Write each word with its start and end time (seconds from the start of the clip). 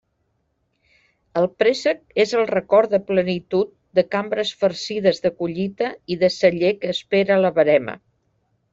El 1.41 1.45
préssec 1.63 1.99
és 2.23 2.33
el 2.39 2.47
record 2.53 2.93
de 2.95 3.01
plenitud 3.11 3.71
de 4.01 4.07
cambres 4.17 4.57
farcides 4.65 5.23
de 5.29 5.35
collita 5.45 5.95
i 6.17 6.21
de 6.25 6.35
celler 6.41 6.77
que 6.83 6.95
espera 6.99 7.43
la 7.47 7.57
verema. 7.63 8.01